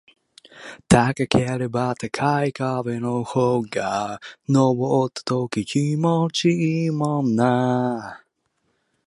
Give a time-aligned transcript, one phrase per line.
[0.89, 6.49] 高ければ高い壁の方が登った時気持ち
[6.85, 8.23] いいもんな